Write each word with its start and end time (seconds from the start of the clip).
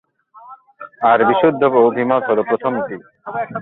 আর 1.09 1.19
বিশুদ্ধ 1.29 1.61
অভিমত 1.81 2.21
হ’ল 2.27 2.39
প্রথমটি’। 2.49 2.95